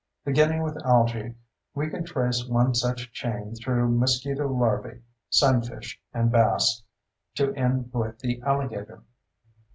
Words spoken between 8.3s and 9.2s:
alligator.